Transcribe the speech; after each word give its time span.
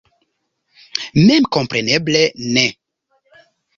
Memkompreneble 1.27 2.23
ne. 2.55 2.67